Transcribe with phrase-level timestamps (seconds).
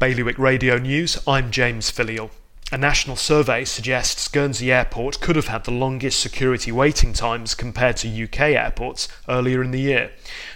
[0.00, 2.30] Bailiwick Radio News, I'm James Filial.
[2.70, 7.96] A national survey suggests Guernsey Airport could have had the longest security waiting times compared
[7.96, 10.12] to UK airports earlier in the year.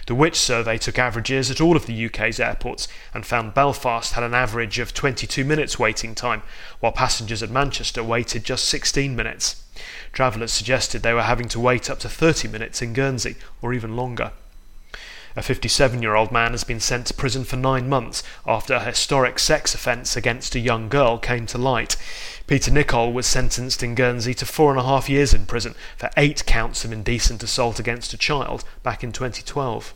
[0.07, 4.23] The Which survey took averages at all of the UK's airports and found Belfast had
[4.23, 6.41] an average of 22 minutes waiting time,
[6.79, 9.61] while passengers at Manchester waited just 16 minutes.
[10.13, 13.97] Travellers suggested they were having to wait up to 30 minutes in Guernsey, or even
[13.97, 14.31] longer.
[15.35, 18.83] A 57 year old man has been sent to prison for nine months after a
[18.83, 21.95] historic sex offence against a young girl came to light.
[22.45, 26.11] Peter Nicol was sentenced in Guernsey to four and a half years in prison for
[26.17, 29.93] eight counts of indecent assault against a child back in 2012.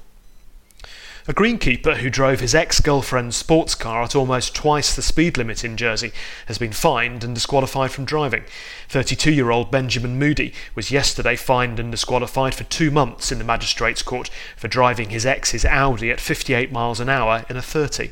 [1.29, 5.65] A greenkeeper who drove his ex girlfriend's sports car at almost twice the speed limit
[5.65, 6.13] in Jersey
[6.45, 8.45] has been fined and disqualified from driving.
[8.87, 13.43] 32 year old Benjamin Moody was yesterday fined and disqualified for two months in the
[13.43, 18.11] magistrates' court for driving his ex's Audi at 58 miles an hour in a 30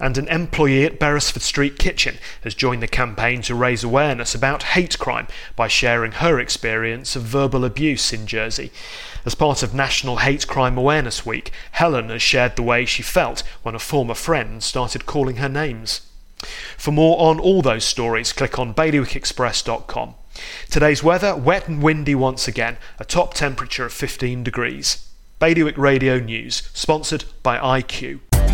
[0.00, 4.62] and an employee at Beresford Street Kitchen has joined the campaign to raise awareness about
[4.62, 8.70] hate crime by sharing her experience of verbal abuse in Jersey.
[9.24, 13.42] As part of National Hate Crime Awareness Week, Helen has shared the way she felt
[13.62, 16.02] when a former friend started calling her names.
[16.76, 20.14] For more on all those stories, click on bailiwickexpress.com.
[20.70, 25.04] Today's weather wet and windy once again, a top temperature of 15 degrees.
[25.40, 28.20] Bailiwick Radio News, sponsored by IQ